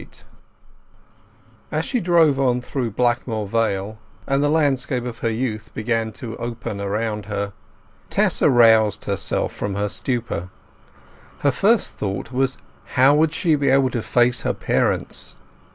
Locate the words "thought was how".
11.93-13.13